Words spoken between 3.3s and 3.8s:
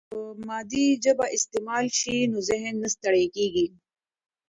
کیږي.